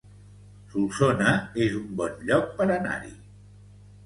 [0.71, 1.33] Solsona
[1.67, 3.15] es un bon lloc per anar-hi